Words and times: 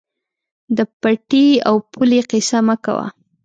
د 0.77 0.79
پټي 1.01 1.45
او 1.67 1.75
پولې 1.91 2.19
قیصه 2.29 2.59
مه 2.67 2.75
کوه. 2.83 3.07